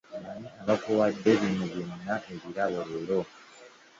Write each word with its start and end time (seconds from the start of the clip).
Baani 0.23 0.47
abakuwadde 0.61 1.31
bino 1.41 1.65
byonna 1.71 2.15
ebirabo 2.33 2.79
leero? 2.87 3.19